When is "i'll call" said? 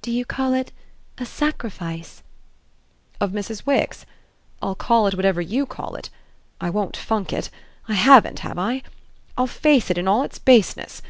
4.62-5.08